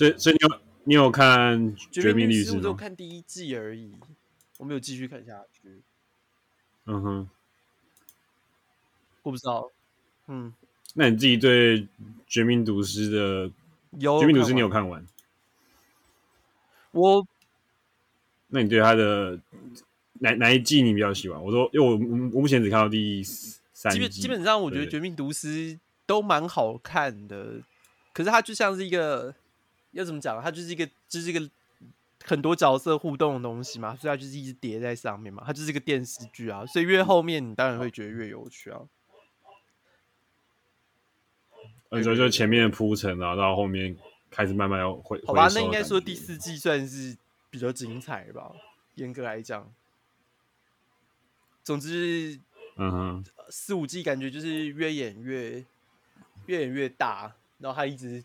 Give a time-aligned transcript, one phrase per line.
[0.00, 2.58] 所以所以你有你有看《绝命律师》吗？
[2.60, 3.92] 我就看第一季而已，
[4.56, 5.82] 我没有继续看下去。
[6.86, 7.28] 嗯哼，
[9.20, 9.70] 我不知道。
[10.26, 10.54] 嗯，
[10.94, 11.82] 那你自己对
[12.26, 13.52] 《绝命毒师》的
[13.98, 15.06] 有《绝命毒师》你有看完？
[16.92, 17.26] 我，
[18.46, 19.38] 那你对他的
[20.14, 21.38] 哪哪一季你比较喜欢？
[21.44, 21.92] 我说，因为我
[22.34, 23.22] 我目前只看到第
[23.74, 24.08] 三季。
[24.08, 25.74] 基基本上，我觉得《绝命毒师》
[26.06, 27.60] 都蛮好看的。
[28.14, 29.34] 可是它就像是一个，
[29.92, 30.40] 要怎么讲？
[30.42, 31.50] 它就是一个，就是一个
[32.24, 35.42] 很多角色互动的东西嘛，所以它就是一直叠在上面嘛。
[35.46, 38.80] 它就是一个电视剧啊，所以越后面你当然会觉得越有趣啊。
[41.90, 43.96] 你说就前面的铺陈啊，到后面
[44.30, 45.20] 开始慢慢要回。
[45.26, 47.16] 好吧，那应该说第四季算是
[47.50, 48.52] 比较精彩吧，
[48.94, 49.68] 严格来讲。
[51.64, 52.38] 总之，
[52.76, 55.64] 嗯哼，四五季感觉就是越演越
[56.46, 57.34] 越演越大。
[57.58, 58.24] 然后他一直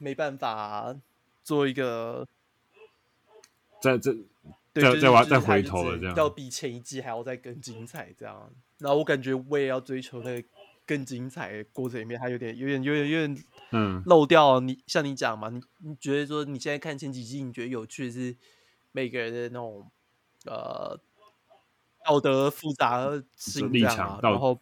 [0.00, 0.96] 没办法
[1.44, 2.26] 做一个，
[3.82, 4.12] 再再
[4.72, 8.50] 对再再再回头了，这样要比前一季还要再更精彩，这样。
[8.78, 10.48] 然后我感觉我也要追求那个
[10.86, 14.58] 更精彩的过程里面，它有点有点有点有点嗯漏掉。
[14.60, 18.34] 你像你讲嘛，你你觉得说你现在看前几季，你觉得有趣的是
[18.92, 19.90] 每个人的那种
[20.46, 20.98] 呃
[22.06, 24.58] 道德复杂性这样啊，然后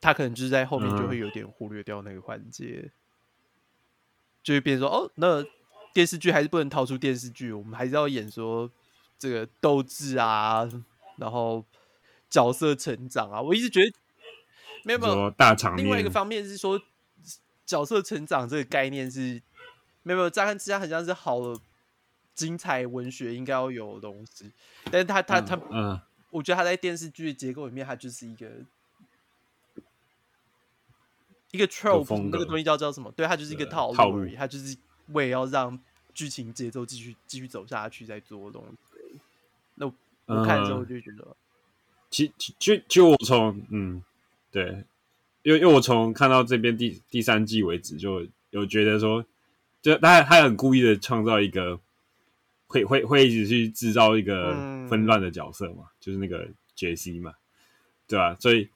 [0.00, 2.90] 他可能就是在后面就会有点忽略掉那个环节。
[4.40, 5.44] 嗯就会变成说哦，那
[5.92, 8.70] 电视剧还是不能逃出电视剧，我们还是要演说
[9.18, 10.66] 这个斗志啊，
[11.18, 11.64] 然后
[12.30, 13.40] 角色成长啊。
[13.40, 13.92] 我一直觉得
[14.84, 15.84] 没有没有大场面。
[15.84, 16.80] 另外一个方面是说
[17.66, 19.42] 角色成长这个概念是
[20.02, 21.60] 没有没有乍看之下很像是好的
[22.34, 24.50] 精彩文学应该要有的东西，
[24.90, 28.46] 但是他他他嗯，嗯我觉得他在电视剧的结构里面，他就是一个。
[31.52, 33.10] 一个 trope 那个东西叫叫什么？
[33.16, 34.76] 对，它就是一个套路而已，它就是
[35.08, 35.76] 为了要让
[36.14, 39.20] 剧情节奏继续继续走下去再做的东西。
[39.74, 41.34] 那我，看的时候我就觉得，嗯、
[42.08, 44.00] 其其就就我从嗯，
[44.52, 44.84] 对，
[45.42, 49.24] 因为因为我从看到这边第第三季为止，就有觉得说，
[49.82, 51.80] 就他他很故意的创造一个
[52.68, 54.52] 会会会一直去制造一个
[54.88, 57.34] 纷乱的角色嘛，嗯、就是那个杰西嘛，
[58.06, 58.36] 对吧、啊？
[58.38, 58.68] 所以，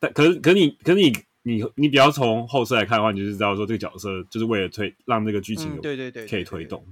[0.00, 1.12] 但可是可是你可是你。
[1.46, 6.84] 你你比较从后世来看的话，你就是知道说这个角色就是为了推让这个剧情对对对可以推动，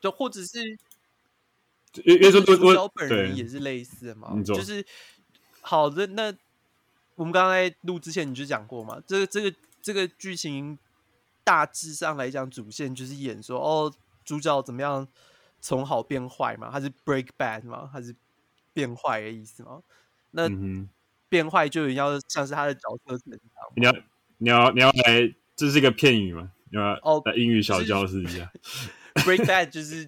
[0.00, 0.60] 就或者是
[2.04, 4.86] 因为因为说主角本人也是类似的嘛，就是
[5.60, 6.32] 好的那
[7.16, 9.52] 我们刚才录之前你就讲过嘛，这个这个
[9.82, 10.78] 这个剧情
[11.42, 13.92] 大致上来讲主线就是演说哦
[14.24, 15.08] 主角怎么样
[15.60, 18.14] 从好变坏嘛，他是 break bad 嘛，他是
[18.72, 19.82] 变坏的意思嘛，
[20.30, 20.48] 那。
[20.48, 20.88] 嗯
[21.28, 23.40] 变坏就要像是他的角色成长。
[23.76, 23.92] 你要
[24.38, 26.52] 你要你要来，这是一个片语吗？
[26.70, 28.50] 你要哦，在英语小教室一下。
[29.16, 30.04] 就是、break that 就是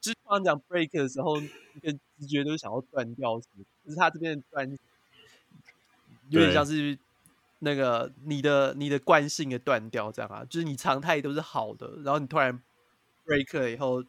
[0.00, 4.78] 就是刚讲 break 的时候，一个直觉都是想要断掉，就是他这边的断，
[6.30, 6.98] 有点像是
[7.58, 12.62] 那个你的你的惯性的断掉这样啊，就是你常态都是好的，然后你突然
[13.26, 14.02] break 了以后，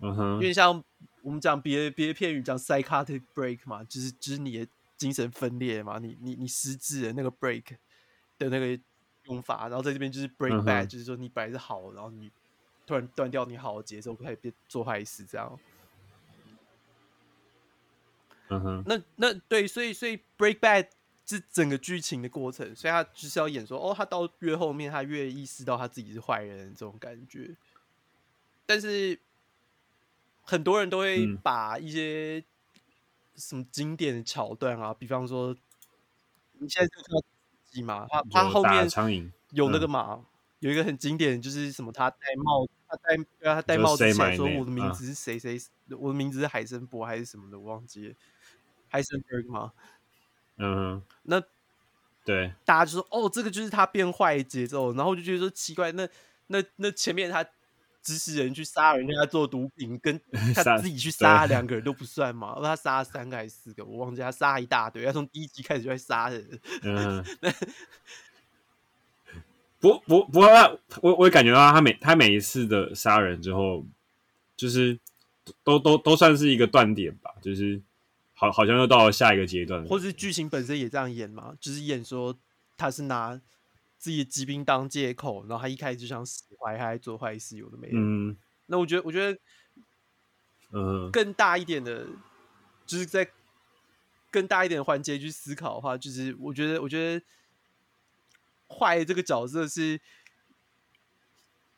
[0.00, 0.84] 嗯哼，因为像
[1.22, 4.66] 我们讲别的别的片语讲 psychotic break 嘛，就是就是你的。
[5.00, 7.64] 精神分裂嘛，你你你失智的那个 break
[8.36, 8.78] 的那个
[9.24, 12.30] 用法，然后在这边就是 break bad，、嗯、就是说你本来是好，然后你
[12.86, 15.58] 突然断掉你好的节奏，开始变做坏事这样。
[18.48, 20.86] 嗯哼，那那对，所以所以 break bad
[21.24, 27.56] 是整个剧情的过程，所以他就是要演说，哦，他到越后面他越意识到他自己是坏人这种感觉。
[28.66, 29.18] 但是
[30.42, 32.44] 很多人都会把一些、嗯。
[33.36, 34.92] 什么经典的桥段啊？
[34.92, 35.56] 比方说，
[36.58, 37.22] 你现在就看到
[37.70, 38.88] 鸡嘛，他他后面
[39.50, 40.24] 有那个嘛，嗯、
[40.60, 41.90] 有一个很经典，就是什么？
[41.90, 45.58] 他戴帽，他戴对啊，他戴帽子起来说：“我的名字是谁谁，
[45.88, 47.58] 嗯、我的名字是海森伯还是什么的？
[47.58, 48.14] 我忘记了，
[48.88, 49.72] 海森伯格吗？”
[50.58, 51.42] 嗯，那
[52.24, 56.08] 对，大家就说：“哦，这个就是他变坏的节奏。”然后我就觉得说奇怪，那
[56.48, 57.44] 那那前面他。
[58.02, 60.18] 指使人去杀人家做毒品，跟
[60.54, 62.54] 他自己去杀两个人都不算吗？
[62.56, 63.84] 而他杀了三个还是四个？
[63.84, 66.60] 我忘记他杀一大堆，他从第一集开始就在杀人。
[66.82, 67.24] 嗯，
[69.78, 73.84] 不不不过他，我我也感觉到他每他每一次的杀人之后，
[74.56, 74.98] 就是
[75.62, 77.80] 都都都算是一个断点吧，就是
[78.34, 82.38] 好好像又到了下一个阶段，或是剧情本身也这样演嘛，就是演说
[82.76, 83.40] 他是拿。
[84.00, 87.92] 自己的疾病当借口，然后他一开始就想死坏，他还做坏事，有的没的。
[87.94, 89.38] 嗯，那我觉得，我觉得，
[90.72, 92.06] 嗯，更大一点的，
[92.86, 93.30] 就是在
[94.30, 97.22] 更大一点的环节去思考的话，就是我觉得，我觉得
[98.68, 100.00] 坏这个角色是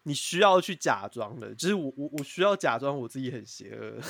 [0.05, 4.01] 你需要去假装的，就是我我我需要假装我自己很邪恶，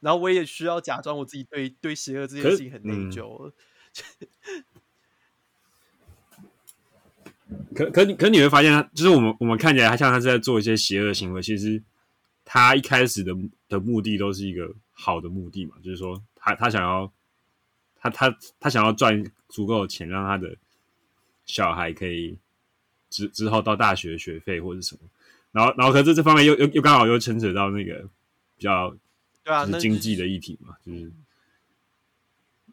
[0.00, 3.52] 然后我也需要假装我自己对对邪恶这件事情很内疚。
[7.74, 11.82] 可可你可你会发现，他就是我们我们看起来，他像他是在做一些邪恶行为，其实
[12.44, 13.34] 他一开始的
[13.68, 17.12] 的目的都是一个好的目的嘛，就是说他他想要
[17.96, 20.56] 他他他想要赚足够的钱，让他的
[21.44, 22.38] 小孩可以
[23.10, 25.00] 之之后到大学学费或者什么，
[25.52, 28.08] 然后然后可是这方面又又又刚好又牵扯到那个
[28.56, 28.96] 比较
[29.42, 31.12] 对啊，就是经济的议题嘛，就是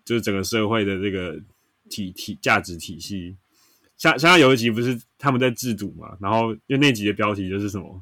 [0.05, 1.39] 就是整个社会的这个
[1.89, 3.35] 体体价值体系。
[4.01, 8.01] 像像有一集不是他们在制毒嘛，然后因为那集的标题就是什么，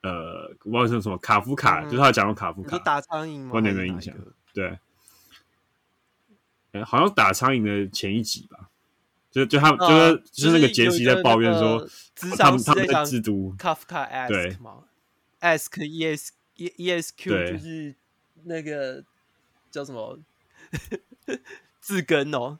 [0.00, 3.50] 呃，我不知道是什么卡夫卡，嗯、就是他讲到卡夫卡打苍蝇吗？
[3.50, 4.14] 观点的影响，
[4.54, 4.78] 对，
[6.82, 8.70] 好像打苍蝇的前一集吧，
[9.30, 11.86] 就就他们、呃、就是就是那个杰西在抱怨说，
[12.38, 13.54] 他们他们在制毒。
[13.58, 14.84] 卡夫卡 ask 嘛
[15.42, 17.94] ，ask e s e e s q 就是
[18.44, 19.04] 那个
[19.70, 20.18] 叫什么？
[21.82, 22.58] 字根哦。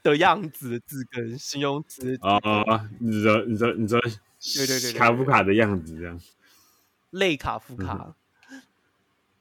[0.02, 6.18] 的样子的字根形容词啊，你说你说你说，对对对，卡夫卡的样子这样，
[7.10, 8.14] 类卡夫卡，
[8.50, 8.62] 嗯、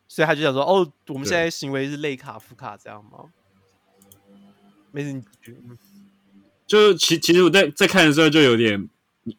[0.07, 3.31] 所以他就想说，哦，我们现在行为是类卡夫卡这样吗？
[4.91, 5.23] 没事，
[6.67, 8.89] 就其其实我在在看的时候就有点，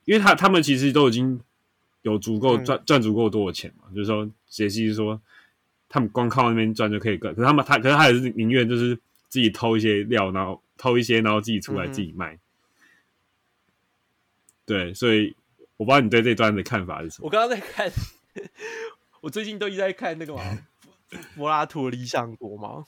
[0.06, 1.38] 因为他他们其实都已经
[2.00, 5.20] 有足够赚赚足够多的钱嘛，嗯、就是说杰西说
[5.86, 8.96] 他们光靠那边赚就可以赚，可是他们他可是他也是宁愿就是
[9.28, 10.62] 自己偷一些料，然后。
[10.80, 12.32] 偷一些，然后自己出来自己卖。
[12.34, 12.40] 嗯、
[14.64, 15.36] 对，所以
[15.76, 17.26] 我不知道你对这段的看法是什么。
[17.26, 17.92] 我刚刚在看，
[19.20, 20.42] 我最近都一直在看那个嘛，
[21.36, 22.86] 柏拉图的理想国嘛。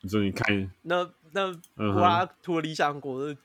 [0.00, 3.36] 你说你看，那那柏拉图的理想国的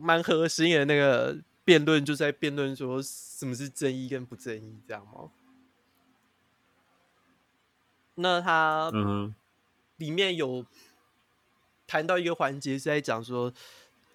[0.00, 5.32] 蛮核心的那个辩论，就在辩论说什么是正义跟不正义，这样吗？
[8.14, 9.34] 那他嗯，
[9.96, 10.64] 里面有。
[11.92, 13.52] 谈到一个环节是在讲说，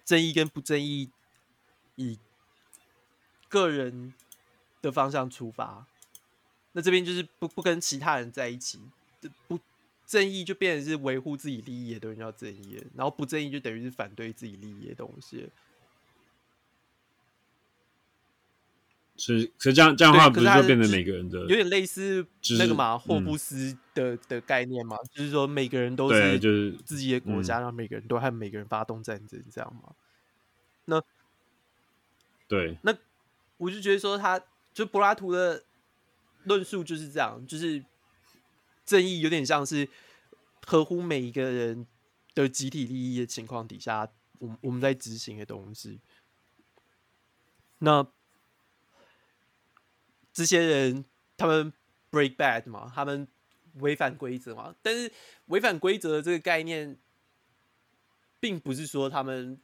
[0.04, 1.08] 正义跟不正义
[1.94, 2.18] 以
[3.48, 4.12] 个人
[4.82, 5.86] 的方向出发，
[6.72, 8.80] 那这边就是不不跟其他人在一起，
[9.46, 9.60] 不
[10.04, 15.48] 正义就变成是维护自己利益的东西叫正义，然后不正义就等于是反对自己利益的东西。
[19.18, 22.24] 是，可是这样这样的话，不是就变成每个人的有点类似
[22.56, 29.92] 那个嘛，霍布斯的的概念嘛，就是说每个人都是就是自己的国家，让每个人都和每个人发动战争，这样嘛。
[30.84, 31.02] 那
[32.46, 32.96] 对，那
[33.56, 34.40] 我就觉得说，他
[34.72, 35.64] 就柏拉图的
[36.44, 37.84] 论述就是这样，就是
[38.86, 39.88] 正义有点像是
[40.64, 41.84] 合乎每一个人
[42.36, 45.98] 的集体利益的情况底下，我我们在执行的东西。
[47.80, 48.06] 那。
[50.38, 51.04] 这些人
[51.36, 51.72] 他们
[52.12, 53.26] break bad 嘛，他们
[53.80, 54.72] 违反规则嘛。
[54.80, 55.10] 但是
[55.46, 56.96] 违反规则的这个概念，
[58.38, 59.60] 并不是说他们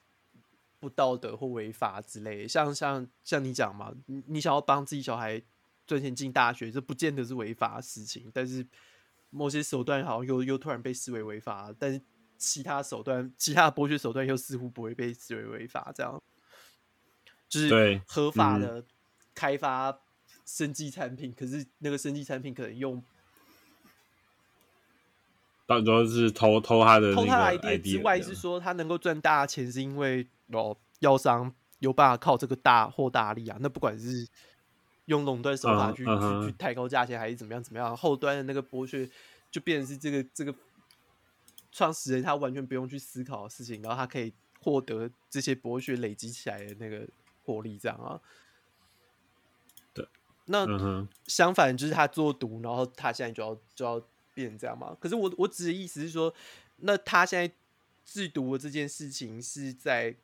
[0.81, 2.49] 不道德或违法之类。
[2.49, 5.41] 像像像你讲嘛，你你想要帮自己小孩
[5.87, 8.29] 赚钱进大学，这不见得是违法的事情。
[8.35, 8.67] 但是
[9.31, 12.03] 某些手段好像又又突然被视为违法，但是
[12.37, 15.93] 其他手段、其他剥削手段又似乎不会被视为违法。
[15.95, 16.21] 这样
[17.49, 18.85] 就是合法的
[19.37, 20.01] 开发。
[20.45, 23.03] 生技产品，可是那个生技产品可能用，
[25.67, 33.57] 到主要是偷偷他的偷他的 idea 之外，是说他能够赚大钱，是因为哦，药商有办法靠这个大获大利啊。
[33.61, 34.29] 那不管是
[35.07, 36.41] 用垄断手法去、uh -huh.
[36.45, 39.09] 去去抬高价钱，还是怎么样怎么样，后端的那个剥削
[39.51, 40.55] 就变成是这个这个
[41.73, 47.09] 创始人他完全不用去思考的事情，然后他可以获得这些剥削累积起来的那个
[47.45, 48.21] 获利，这样啊。
[50.47, 50.67] 那
[51.27, 53.99] 相反就是他做毒，然后他现在就要就要
[54.35, 54.95] 变成这样嘛？
[55.01, 56.35] 可是我我指的意思是说，
[56.77, 57.55] 那他现在
[58.05, 60.15] 制毒的这件事情是在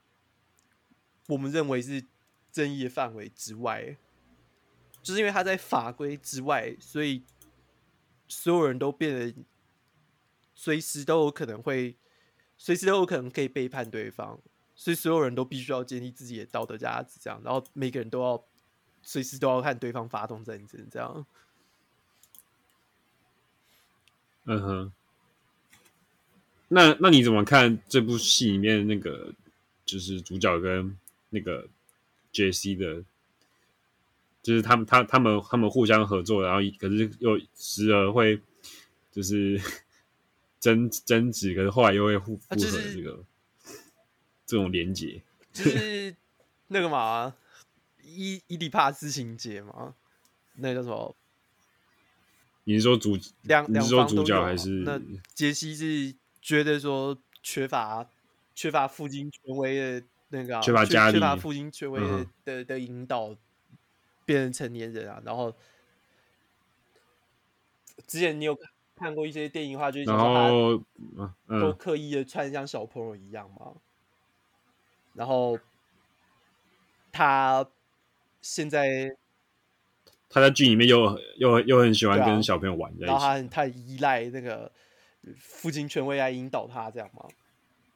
[1.29, 2.05] 我们认为是
[2.53, 3.97] 争议的范围之外，
[5.03, 7.23] 就是因为他在法规之外，所以
[8.29, 9.35] 所有人都变得
[10.55, 11.97] 随时都有可能会，
[12.59, 14.39] 随时都有可能可以背叛对方，
[14.75, 18.45] 所以所有人都必须要建立自己的道德价值，这样，然后每个人都要。
[19.03, 21.27] 随时都要看对方发动战争，这样。
[24.45, 24.93] 嗯哼。
[26.69, 29.35] 那那你怎么看这部戏里面那个，
[29.85, 30.97] 就是主角跟
[31.31, 31.69] 那个
[32.31, 33.03] 杰西的，
[34.41, 38.41] 就是他们他他们他们互相合作，然后可是又时而会
[39.11, 39.61] 就是
[40.61, 43.25] 争争执，可是后来又会互复合这个、啊就是、
[44.47, 45.21] 这种连结，
[45.53, 46.15] 就是
[46.69, 47.35] 那个嘛。
[48.17, 49.95] 伊伊底帕斯情节吗？
[50.55, 51.17] 那个叫什么？
[52.65, 54.69] 你是说主两两方主角还是？
[54.85, 55.01] 那
[55.35, 58.07] 杰西是觉得说缺乏
[58.55, 63.35] 缺乏父亲权威的那个缺乏家缺乏父亲权威的、嗯、的的引导，
[64.25, 65.23] 变成成年人啊。
[65.25, 65.55] 然后
[68.07, 68.57] 之前你有
[68.97, 70.85] 看过一些电影的话，就是说
[71.49, 73.73] 他都刻意的穿像小朋友一样嘛。
[75.15, 75.59] 然后
[77.11, 77.67] 他
[78.41, 79.17] 现在。
[80.33, 84.71] 他在剧里面又又又很喜欢跟小朋友玩在一起，然后他很他很依赖那个
[85.37, 87.25] 父亲权威来引导他这样嘛。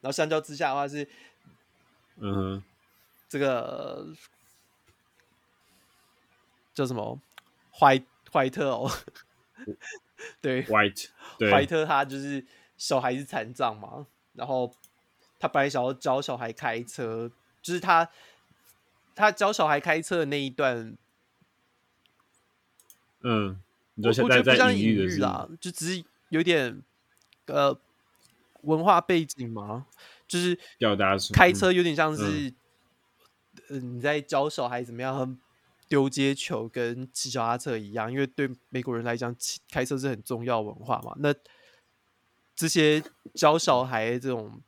[0.01, 1.07] 然后相较之下的话是，
[2.17, 2.63] 嗯哼，
[3.29, 4.07] 这个
[6.73, 7.21] 叫什么？
[7.71, 8.91] 怀怀特哦，
[10.41, 11.07] 对，White，
[11.49, 12.45] 怀特他就是
[12.77, 14.69] 小孩子残障嘛，然后
[15.39, 18.09] 他本来想要教小孩开车，就是他
[19.15, 20.95] 他教小孩开车的那一段。
[23.27, 23.59] 嗯，
[23.95, 26.83] 我我觉得不像隐喻啦，就只是有点
[27.47, 27.75] 呃
[28.61, 29.87] 文化背景嘛，
[30.27, 32.55] 就是表达开车有点像是嗯，
[33.69, 35.35] 嗯，你在教小孩怎么样
[35.87, 39.35] 丢接球跟骑脚踏车一样，因为对美国人来讲，
[39.71, 41.15] 开车是很重要文化嘛。
[41.17, 41.33] 那
[42.55, 43.03] 这些
[43.33, 44.61] 教小孩这种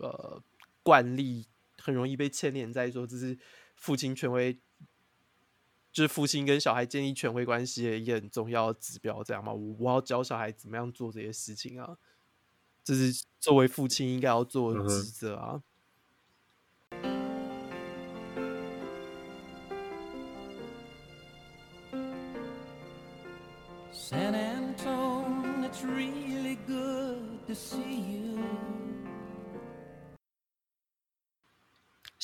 [0.00, 0.42] 呃
[0.82, 1.46] 惯例，
[1.84, 3.38] 很容易被牵连在说这是
[3.76, 4.58] 父亲权威。
[5.92, 9.52] 就是父亲跟小孩建立权威关系的一个很重要的指标，这样嘛？
[9.52, 11.96] 我我要教小孩怎么样做这些事情啊，
[12.82, 15.62] 这是作为父亲应该要做的职责啊。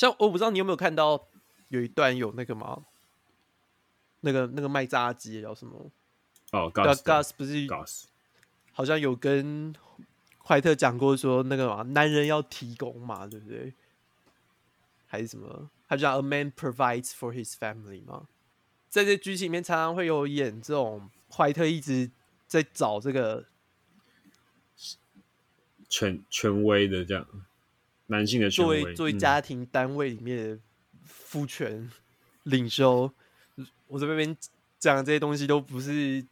[0.00, 1.28] 像我不知道你有没有看到
[1.68, 2.86] 有一段有那个吗？
[4.20, 5.90] 那个那个卖炸鸡叫什么？
[6.52, 8.04] 哦，Gus 不是，Gus
[8.72, 9.74] 好像有跟
[10.42, 13.74] 怀特讲过说那个嘛，男人要提供嘛，对不对？
[15.06, 15.68] 还是什么？
[15.86, 18.26] 他就讲 A man provides for his family 嘛。
[18.88, 22.10] 在这剧情里面，常常会有演这种怀特一直
[22.46, 23.44] 在找这个
[25.90, 27.26] 权权威的这样
[28.10, 30.58] 男性的权威，作为作为家庭单位里面的
[31.04, 31.90] 父权
[32.44, 33.10] 领袖。
[33.86, 34.36] 我这边
[34.78, 36.24] 讲的这些东西都不是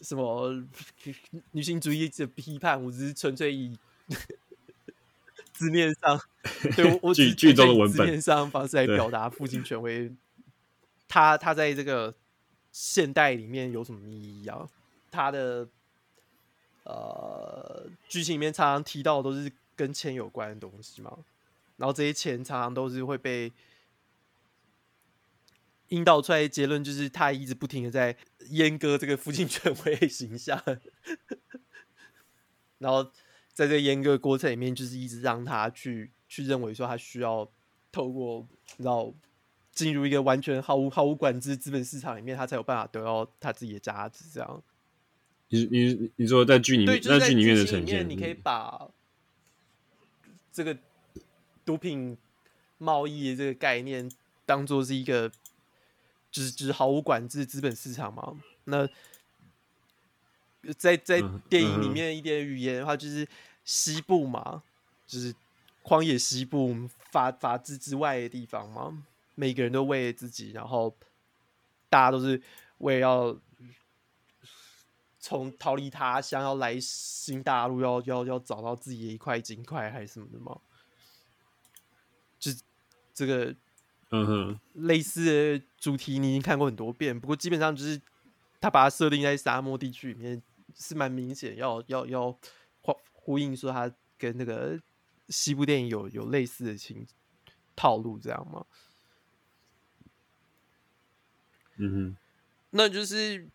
[0.00, 0.64] 什么
[1.52, 3.76] 女性主义的批判，我只是纯粹以
[5.52, 6.20] 字面上
[6.74, 10.12] 对我剧剧中的文本字面上方式来表达父亲权威。
[11.08, 12.14] 他他在这个
[12.72, 14.68] 现代里面有什么意义啊？
[15.10, 15.68] 他的
[16.82, 21.16] 呃剧情里面常常提到的都是跟钱有关的东西嘛，
[21.76, 23.52] 然后这些钱常常都是会被。
[25.90, 28.16] 引导出来的结论就是，他一直不停的在
[28.50, 30.60] 阉割这个父亲权威形象，
[32.78, 33.04] 然后
[33.52, 37.48] 在这个阉割过程里面，就是一直让他去去认为说，他需要
[37.92, 38.44] 透过
[38.78, 39.14] 然后
[39.70, 44.24] 进入一个完全毫无毫无管制资本市场里面，他才有办法得到他自己的价值。
[44.34, 44.60] 这样，
[45.50, 48.90] 你你你说在剧里面，在剧里面的呈现，你可以把
[50.56, 50.76] 这个
[51.64, 52.16] 毒品
[52.78, 54.10] 贸易的这个概念
[54.46, 55.30] 当做是一个。
[56.32, 58.38] 只只毫无管制资本市场嘛？
[58.64, 58.86] 那
[60.76, 63.26] 在在电影里面一点语言的话，就是
[63.64, 64.62] 西部嘛，
[65.06, 65.34] 就是
[65.80, 66.76] 荒野西部
[67.10, 69.06] 法法治之外的地方嘛。
[69.34, 70.94] 每个人都为了自己，然后
[71.88, 72.42] 大家都是
[72.78, 73.40] 为了要
[75.26, 80.60] 从逃离他乡要来新大陆，要要要找到自己的一块金块还是什么的吗？
[82.38, 82.52] 就
[83.12, 83.56] 这个。
[84.10, 85.24] 嗯哼，类似
[85.58, 88.00] 的主题你已经看过很多遍，不过基本上就是
[88.60, 90.40] 他把它设定在沙漠地区里面，
[90.76, 92.30] 是蛮明显要要要
[92.82, 94.80] 呼呼应说他跟那个
[95.28, 97.04] 西部电影有有类似的情
[97.74, 98.64] 套路这样吗？
[101.78, 102.16] 嗯哼，
[102.70, 103.50] 那就是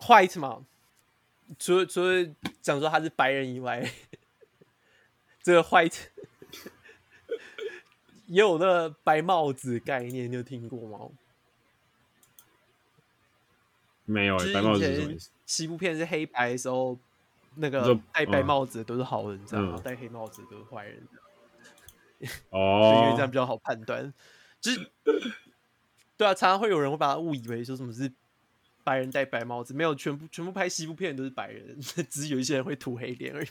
[0.00, 0.66] White 嘛，
[1.58, 2.28] 除了除了
[2.60, 3.88] 讲说他是白人以外，
[5.42, 5.98] 这个 White。
[8.26, 11.10] 也有那个白帽子概念，你有听过吗？
[14.04, 15.30] 没有、欸，白帽子是什么意思？
[15.46, 16.96] 西部片是黑白的时候，
[17.56, 21.08] 那个戴白帽子的都是好人，这样戴、嗯、黑帽子的都是坏人。
[22.50, 24.14] 哦，因为这样比较好判断。
[24.60, 24.90] 就是，
[26.16, 28.12] 对啊，常常会有人会把它误以为说什么是
[28.90, 31.78] 白人戴白帽子，没有，全部全部拍西部片都是白人，
[32.10, 33.48] 只是有一些人会涂黑脸而已。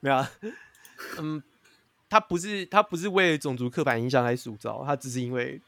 [0.00, 0.30] 没有啊，
[1.18, 1.42] 嗯。
[2.08, 5.60] 他不是他不是为了种族刻板印象来塑造，他只是因为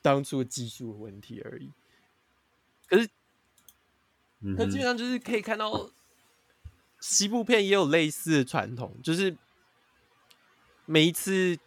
[0.00, 1.70] 当初的技术的问题而已。
[2.88, 3.06] 可是，
[4.56, 5.90] 他基本上就是可以看到，
[7.00, 9.36] 西部片也有类似的传统，就是
[10.86, 11.58] 每一次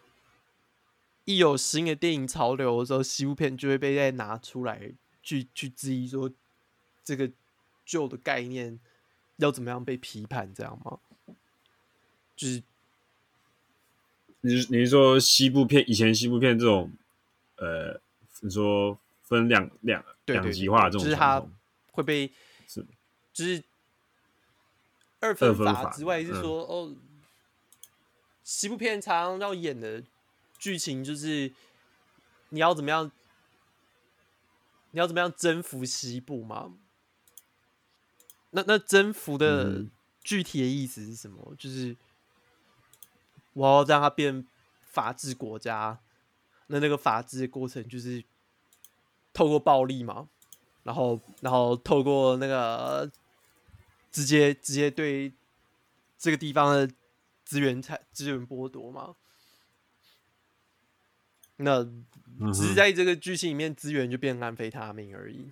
[1.25, 4.91] 一有新的电影潮流的时候，西部片就会被再拿出来
[5.23, 6.29] 去去质疑说，
[7.03, 7.31] 这个
[7.85, 8.79] 旧的概念
[9.37, 10.99] 要怎么样被批判，这样吗？
[12.35, 12.61] 就是，
[14.41, 16.91] 你你是说西部片以前西部片这种，
[17.55, 17.99] 呃，
[18.41, 21.41] 你说分两两两极化这种，就是它
[21.91, 22.29] 会被
[22.67, 22.85] 是，
[23.31, 23.63] 就是
[25.19, 26.93] 二分法之外是说哦，
[28.43, 30.03] 西部片常常要演的
[30.57, 31.53] 剧情就是
[32.49, 33.09] 你要怎么样，
[34.93, 36.73] 你要怎么样征服西部吗？
[38.51, 39.85] 那那征服的
[40.23, 41.49] 具体的意思是什么？
[41.51, 41.95] 嗯、就是。
[43.55, 44.47] 我要让它变
[44.81, 45.99] 法治国家，
[46.65, 48.23] 那那个法治的过程就是
[49.31, 50.27] 透过暴力嘛，
[50.81, 53.11] 然后然后透过那个
[54.11, 55.31] 直接直接对
[56.17, 56.91] 这个地方的
[57.45, 59.15] 资源产资源剥夺嘛，
[61.57, 61.83] 那
[62.53, 65.51] 只是在这个剧情里面资源就变安非他命而已，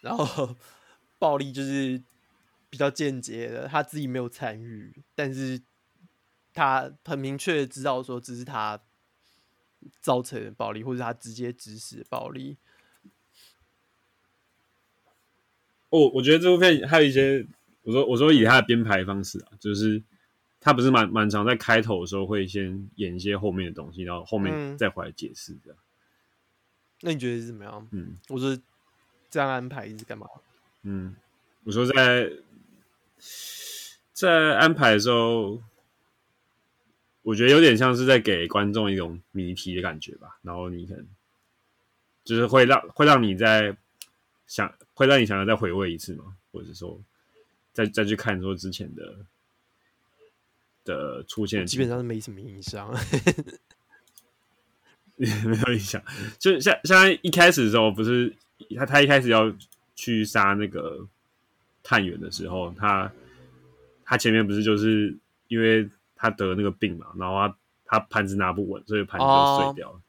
[0.00, 0.56] 然后
[1.18, 2.02] 暴力就是
[2.68, 5.60] 比较间接的，他自己没有参与，但是。
[6.52, 8.78] 他很明确的知道说，这是他
[10.00, 12.56] 造成的暴力，或者他直接指使的暴力。
[15.90, 17.46] 哦，我觉得这部片还有一些，
[17.82, 20.02] 我说我说以他的编排方式啊，就是
[20.60, 25.78] 他不是蛮蛮常在开头的时候会先演一些后面的东西，然后后面再回来解释这样。
[25.78, 25.84] 嗯。
[27.00, 27.88] 那你觉得是怎么样？
[27.92, 28.56] 嗯，我说
[29.30, 30.26] 这样安排是干嘛？
[30.82, 31.16] 嗯，
[31.64, 32.30] 我说在
[34.12, 35.62] 在安排的时候。
[37.22, 41.06] 我觉得有点像是在给观众一种谜题的感觉吧，然后你可能
[42.24, 43.76] 就是会让会让你在
[44.46, 46.98] 想，会让你想要再回味一次嘛，或者说
[47.74, 49.14] 再再去看说之前的
[50.90, 52.92] 的出现，基本上是没什么影响，
[55.16, 56.02] 没有影响。
[56.38, 58.34] 就像像一开始的时候，不是
[58.76, 59.50] 他他一开始要
[59.94, 61.06] 去杀那个
[61.82, 63.10] 探员的时候，他
[64.04, 65.16] 他前面不是就是
[65.48, 65.88] 因为。
[66.22, 69.94] 他得那个病嘛，然后他他盘子拿不稳，所以盘子就碎掉了。
[69.94, 70.02] Oh.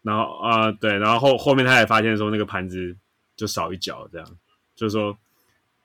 [0.00, 2.96] 然后啊、呃，对，然后后后面他也发现说那个盘子
[3.36, 4.26] 就少一角，这样
[4.74, 5.14] 就是说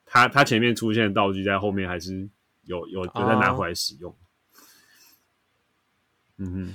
[0.06, 2.26] 他他前面出现的道具在后面还是
[2.70, 4.10] 有有有在拿回来使用。
[4.10, 4.18] Oh.
[6.38, 6.74] 嗯哼，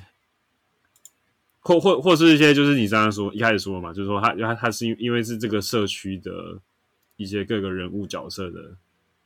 [1.59, 6.59] 或或或是一些就是你刚刚说一开始说的嘛，就是说他他他是因因为是这个社区的
[7.15, 8.77] 一些各个人物角色的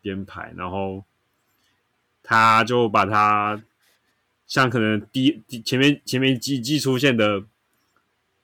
[0.02, 1.04] 编排，然后。
[2.22, 3.64] 他就把他
[4.46, 7.44] 像可能第一前面前面几季出现的，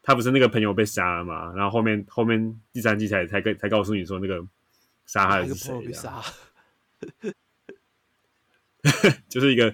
[0.01, 1.53] 他不是那个朋友被杀了嘛？
[1.53, 4.43] 然后后面后面第三季才才跟才告诉你说那个
[5.05, 5.73] 杀害的是谁？
[8.85, 9.71] 杀， 就是一个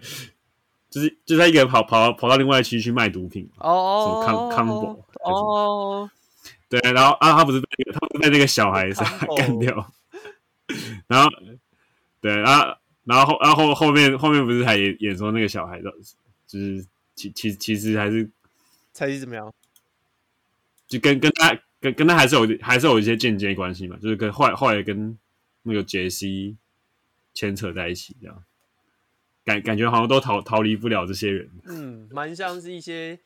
[0.89, 6.09] 就是就是他一个人跑跑跑到另外区去卖毒品哦，康康博哦，
[6.69, 9.03] 对，然后啊他不是被他不是被那个小孩杀
[9.37, 9.91] 干掉，
[11.07, 11.29] 然后
[12.21, 12.75] 对然后。
[13.03, 15.91] 然后后，然后后面后面不是还演演说那个小孩的，
[16.45, 18.29] 就是其其其实还是
[18.93, 19.51] 猜是怎么样？
[20.87, 25.17] 就跟跟他跟跟他还是有还是有一些间接关系嘛，就是跟后来后来跟
[25.63, 26.55] 那个杰西
[27.33, 28.43] 牵扯在一起，这样
[29.43, 31.49] 感感觉好像都逃逃离不了这些人。
[31.65, 33.19] 嗯，蛮像是一些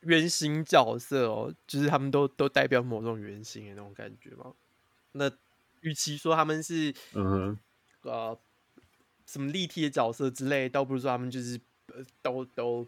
[0.00, 4.52] 原型角色哦，就是他们都都代表某种原型的那种感觉嘛。
[5.12, 5.30] 那
[5.80, 7.58] 与其说他们是嗯哼。
[8.02, 8.38] 呃，
[9.26, 12.86] 什么立体的角色之类，倒不如说他们就是呃，都都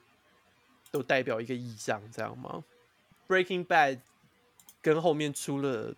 [0.92, 2.62] 都代表一个意象，这样吗
[3.26, 3.98] ？Breaking Bad
[4.80, 5.92] 跟后面出了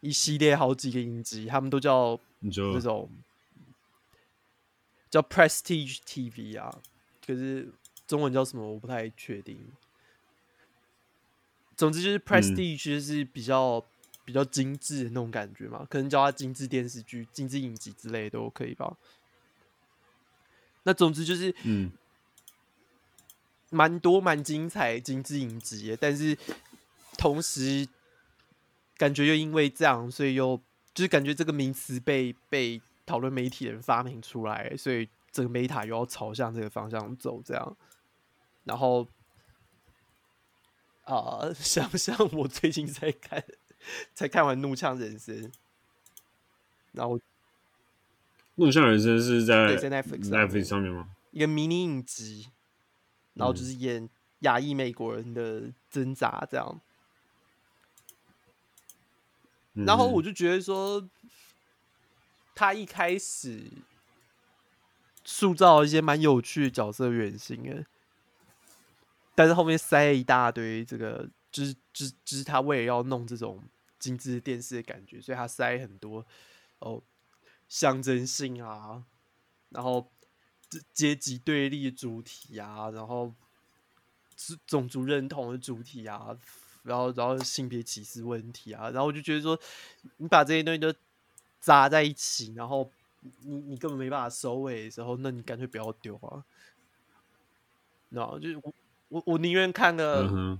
[0.00, 2.20] 一系列好几个影集，他们都叫
[2.52, 3.08] 这种
[5.10, 6.80] 叫 Prestige TV 啊，
[7.26, 7.72] 可是
[8.06, 9.58] 中文叫什么我不太确定。
[11.76, 13.76] 总之就是 Prestige 就是比较。
[13.78, 13.84] 嗯
[14.28, 18.94] 比较精致的那种感觉嘛，可能叫它精致电视剧、精致影集之类都可以吧。
[20.82, 21.90] 那总之就是，嗯，
[23.70, 26.36] 蛮多蛮精彩精致影集，但是
[27.16, 27.88] 同时
[28.98, 30.60] 感觉又因为这样，所以又
[30.92, 37.76] 就是感觉这个名词被被讨论媒体人发明出来，所以这个 Meta 又要朝向这个方向走，这样。
[38.64, 39.08] 然后
[41.04, 43.42] 啊、呃， 想不像我最近在看。
[44.12, 45.34] 才看完《怒呛人生》，
[46.92, 47.16] 然后
[48.56, 51.08] 《怒呛人生》是在 Netflix 上面吗？
[51.30, 52.48] 一个迷你影集，
[53.34, 56.80] 然后就是演亚裔美国人的挣扎这样。
[59.74, 61.08] 然后我就觉得说，
[62.58, 63.70] 他一开始
[65.24, 67.86] 塑造一些蛮有趣的角色原型的，
[69.36, 73.62] 但是后面塞了一大堆这个，就是就是就是他为了要弄这种
[74.00, 76.26] 精致电视的感觉，所以他塞很多
[76.80, 77.00] 哦
[77.68, 79.04] 象征性啊，
[79.68, 80.10] 然后
[80.92, 83.32] 阶级对立的主体啊，然后
[84.66, 86.36] 种族认同的主体啊。
[86.84, 89.58] 然后，然后性别歧视问题啊，然后我就觉得说，
[90.16, 90.90] 你把这些东西都
[91.60, 92.90] 扎在一起，然后
[93.42, 96.44] 你你根本没办法收尾的时候，那你干脆不要丢啊。
[98.10, 98.72] 然后就是我
[99.08, 100.58] 我我宁愿看个，嗯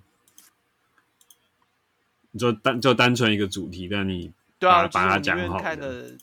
[2.35, 5.59] 哼，就单就单纯一个主题，但你对啊，把它讲好。
[5.59, 6.17] 看的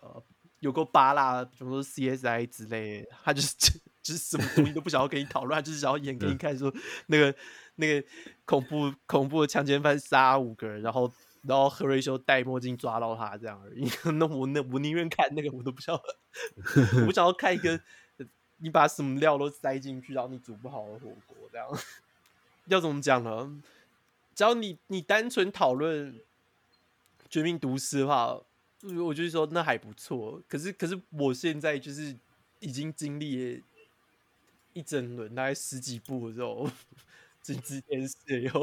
[0.00, 0.22] 呃，
[0.60, 3.54] 有个巴拉，比如说 CSI 之类的，他就是
[4.02, 6.72] 就是什么东西都不想要跟你讨论，他就是想要演给你看，说
[7.06, 7.34] 那个。
[7.76, 8.06] 那个
[8.44, 11.10] 恐怖恐怖的强奸犯杀五个人，然后
[11.42, 13.84] 然后何瑞修戴墨镜抓到他这样而已。
[14.18, 15.94] 那我那我宁愿看那个，我都不想，
[17.06, 17.80] 我想要看一个
[18.58, 21.68] 你把什么料都塞进去，然后你煮不好的火锅这样。
[22.66, 23.62] 要怎么讲呢？
[24.34, 26.14] 只要你你单纯讨论
[27.28, 28.40] 《绝命毒师》的话，
[29.04, 30.40] 我就是说那还不错。
[30.48, 32.16] 可是可是我现在就是
[32.60, 33.60] 已经经历了
[34.72, 36.70] 一整轮大概十几部的时候。
[37.44, 38.60] 这支电视以后，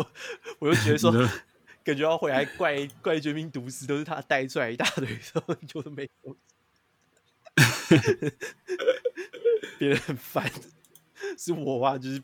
[0.60, 1.12] 我又觉得说，
[1.84, 6.38] 感觉要回来怪怪绝命毒师都是他带出来一大堆，然后就是没有，
[9.80, 10.52] 别人很烦，
[11.38, 12.22] 是我啊，就是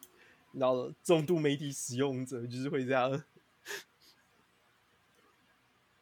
[0.54, 3.24] 然后重度媒体使用者就是会这样。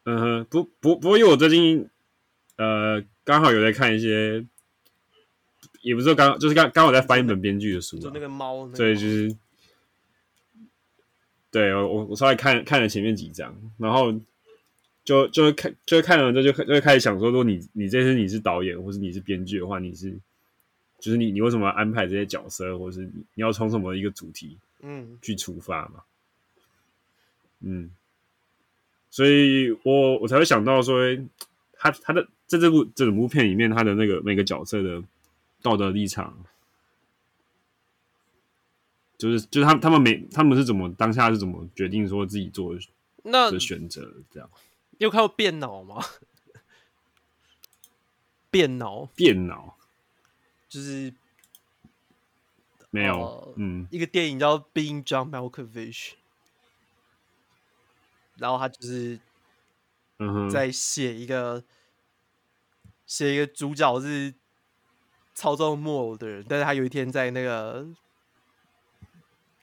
[0.04, 1.88] 嗯哼，不不不过因为我最近
[2.56, 4.44] 呃刚好有在看一些，
[5.80, 9.34] 也不是说刚就是刚刚好在翻一本编剧的书，就那个猫，对，就是。
[11.54, 14.12] 对，我我稍微看看了前面几张，然后
[15.04, 20.10] 就就看就看了，就就就会开始想说，如果你你这次你是导演或是你是编剧的话，你是
[20.98, 26.02] 就是你你为什么要安排这些角色，或是你你要从什么一个主题嗯去出发嘛？
[27.60, 27.90] 嗯，嗯，
[29.08, 31.16] 所以我我才会想到说，
[31.74, 35.00] 他他的在这部这整部片里面，他的那个每个角色的
[35.62, 36.36] 道德立场。
[39.16, 42.80] 就是就是他们他们没他们是怎么当下是怎么决定说自己做的
[43.22, 44.50] 那的选择这样？
[44.90, 46.04] 你有看过变脑吗？
[48.50, 49.76] 变脑 变脑
[50.68, 51.14] 就是
[52.90, 56.10] 没有、呃、嗯，一个电影叫《Being John Malkovich》，
[58.36, 59.18] 然后他就是
[60.18, 61.64] 嗯哼，在写一个
[63.06, 64.34] 写、嗯、一个主角是
[65.34, 67.86] 操纵木偶的人，但是他有一天在那个。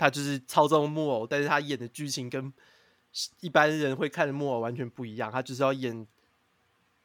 [0.01, 2.51] 他就是操纵木偶，但是他演的剧情跟
[3.39, 5.31] 一般人会看的木偶完全不一样。
[5.31, 6.07] 他就是要演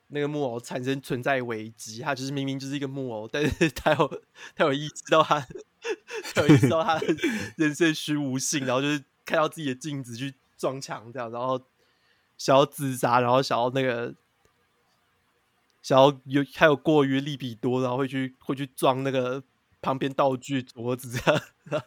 [0.06, 4.22] 那个木偶产生存在危机，他就是明明就是一个木偶，但是他有
[4.54, 5.46] 他有意识到他，
[6.34, 6.98] 他有意识到他
[7.58, 11.60] 人生虚无性，然后就是看到自己的镜子去撞墙这样，然后
[12.38, 14.14] 想要自杀，然后想要那个
[15.82, 19.42] 想要有还有过于利比多，然后会去会去撞那个。
[19.82, 21.80] 旁边道具桌子这样，然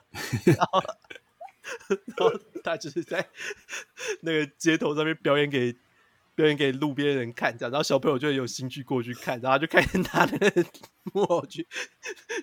[0.72, 0.82] 后，
[1.88, 2.32] 然后
[2.64, 3.28] 他就是在
[4.22, 5.76] 那个街头上面表演给
[6.36, 10.66] 表演给路边人看，这样，然后小朋友就有兴趣过去看，然后就开始拿那个
[11.12, 11.68] 木偶去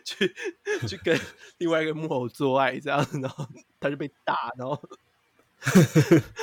[0.05, 0.35] 去
[0.87, 1.19] 去跟
[1.59, 3.49] 另外一个木偶做爱，这样，然后
[3.81, 4.79] 他就被打，然后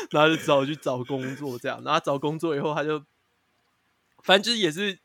[0.10, 3.04] 然后就只好去找工作，这样，然后找工作以后，他就
[4.24, 5.00] 反正就是也是。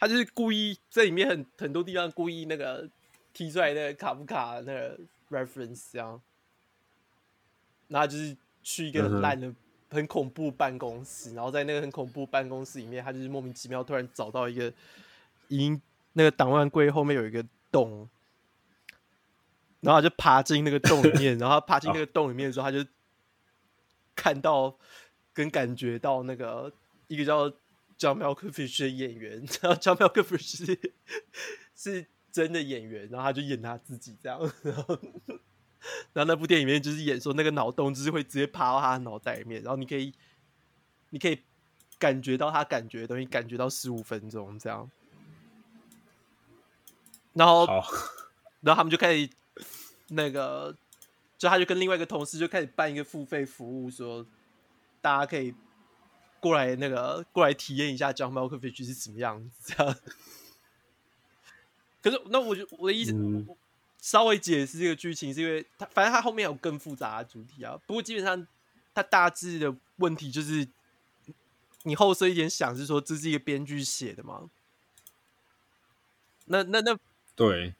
[0.00, 2.88] 他就是故意在里面很很多地方故意那个
[3.32, 4.96] 提出来那个卡夫卡那个
[5.28, 6.20] reference 这样，
[7.88, 9.52] 然后就是去一个很烂的
[9.90, 14.72] 很恐怖办公室，然后在那个很恐怖办公室里面，他就是莫名其妙突然找到一个，
[15.48, 15.80] 已经
[16.12, 18.08] 那个档案柜后面有一个洞，
[19.80, 22.88] 然后他就爬进那个洞里面，然后他爬进那个洞里面的时候，他就
[24.14, 24.76] 看到
[25.32, 26.72] 跟感觉到那个
[27.08, 27.52] 一个叫。
[27.98, 30.92] John Malkovich 的演员， 然后 John Malkovich 是
[31.74, 34.98] 是真的演员，然后他就演他自己这样，然后
[36.12, 40.14] 然后那部电影里面就是演说那个脑洞就是会直接爬到他的脑袋里面，然后你可以
[41.10, 41.42] 你可以
[41.98, 44.88] 感觉到他感觉的东西，感觉到十五分钟这样，
[47.32, 47.66] 然后
[48.60, 49.28] 然后他们就开始
[50.08, 50.76] 那个，
[51.36, 54.24] 就他就跟另外一个同事就开始办一个付费服务，说
[55.00, 55.52] 大家可以。
[56.40, 59.96] 过来那个过来体验一下 John Malkovich 是什么样子这样，
[62.02, 63.46] 可可是那我就我的意思，嗯、
[64.00, 67.78] 稍微解释这个剧情，是因为他反正他后面有更复杂的主题啊。
[67.86, 68.46] 不过基本上
[68.94, 70.66] 他大致的问题就是，
[71.82, 74.48] 你后设一点想是说这是一个编剧写的吗？
[76.46, 76.98] 那那那
[77.36, 77.74] 对。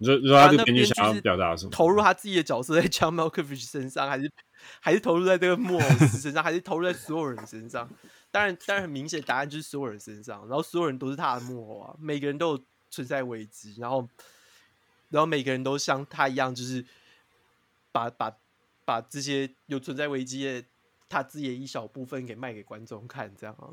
[0.00, 1.70] 你说，你说他这个编剧想要表达什么？
[1.72, 4.30] 投入他自己的角色在 John Malkovich 身上，还是
[4.80, 7.88] 还是投入在这个木偶斯身上，还是投入在所有人身上？
[8.30, 10.40] 当然，当然很明显，答案就是所有人身上。
[10.48, 14.08] 然后所有人都是他的木偶啊，每个人都有存在危机，然后，
[15.10, 16.84] 然后每个人都像他一样，就是
[17.90, 18.36] 把把
[18.84, 20.64] 把这些有存在危机的
[21.08, 23.72] 他自己的一小部分给卖给观众看，这样啊。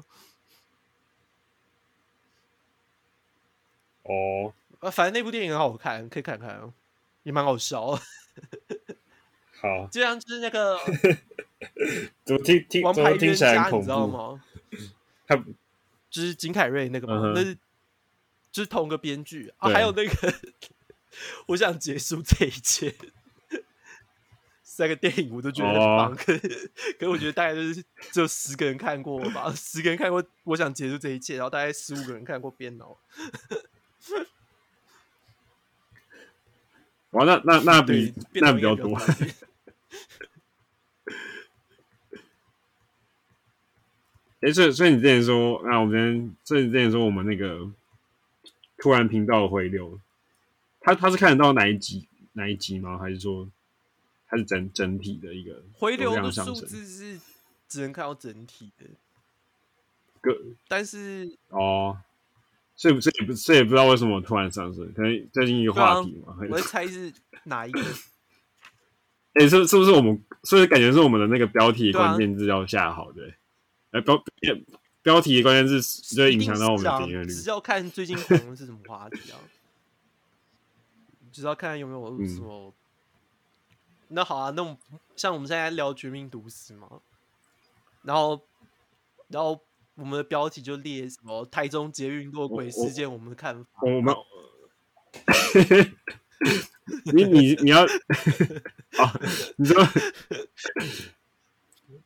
[4.03, 4.53] 哦。
[4.91, 6.71] 反正那部电影很好看，可以看看，
[7.23, 7.99] 也蛮好笑。
[9.65, 10.77] 好，就像就是那个，
[12.23, 12.83] 怎么听听？
[12.83, 14.39] 王牌冤家，你知道吗？
[15.25, 17.57] 他就是金凯瑞那个嘛，那是
[18.51, 19.71] 就是同个编剧啊。
[19.71, 20.33] 还有那个，
[21.47, 22.93] 我想结束这一切。
[24.61, 26.47] 三个电影我都觉得很棒， 可可
[26.99, 30.23] 是我觉得大概就是只有十个人看过吧，十个人看过。
[30.43, 32.97] 我想结束这一切，然后大概十五个人看过编脑。
[37.11, 38.99] 哇，那那那比那比较多。
[44.45, 47.69] 哎，所以所以你之前说，那我们之前，所以你之前说我们那个
[48.77, 49.99] 突然频道回流，
[50.79, 52.97] 他他是看得到哪一集哪一集吗？
[52.97, 53.49] 还是说
[54.27, 57.19] 它是整整体的一个回流的数字是
[57.67, 58.85] 只能看到整体的？
[60.21, 61.97] 个但是哦。
[62.77, 66.35] 所以，所以不，所以也不知道为什么突然上升，可能最近一个话题嘛。
[66.49, 67.09] 我在猜是
[67.45, 67.79] 哪一个？
[67.79, 70.21] 哎、欸，是是不是我们？
[70.43, 73.29] 所以感觉是我们的那个标题关键字要下好，对？
[73.29, 73.35] 哎、
[73.97, 74.23] 啊，标
[75.01, 77.33] 标题的关键是就会影响到我们的点阅率。
[77.33, 79.39] 只要看最近可能是什么话题啊？
[81.31, 82.67] 只要看有没有什么。
[82.67, 82.73] 嗯、
[84.09, 84.77] 那好啊，那我
[85.15, 86.87] 像我们现在聊《绝命毒师》嘛，
[88.03, 88.41] 然后，
[89.29, 89.61] 然后。
[89.97, 93.69] 我们的标题就列什么台中捷运落轨事件，我们的看法。
[93.81, 94.13] 我们，
[97.15, 97.83] 你你你要
[98.99, 99.17] 啊？
[99.55, 99.81] 你说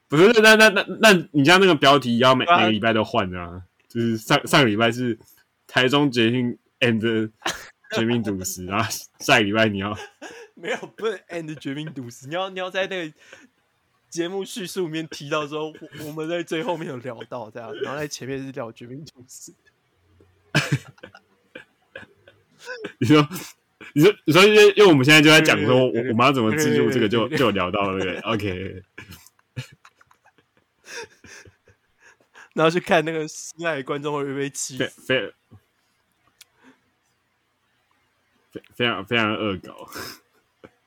[0.08, 0.42] 不是？
[0.42, 3.64] 那那那那你家那个标题要每每个礼拜都换啊？
[3.88, 5.18] 就是上上个礼拜是
[5.68, 7.32] 台中捷运 and
[7.96, 8.90] 绝命毒师，然后
[9.20, 9.98] 下个礼拜你要
[10.56, 13.14] 没有不是 and 绝命毒师，你要你要在那个。
[14.10, 15.72] 节目叙述里面提到说，
[16.04, 19.54] 我们在最后面有聊到这样，然后在前面是聊绝命毒师。
[22.98, 23.30] 你说，
[23.94, 28.82] 你说，你说，因为因为我们现在就在讲说，我我们要怎么记录这个，就就有聊到了，对，OK。
[32.54, 35.34] 然后去看那个心爱的观众会不会被气，非非
[38.76, 39.90] 非常非常恶搞。